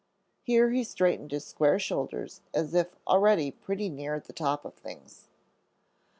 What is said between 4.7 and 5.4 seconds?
things.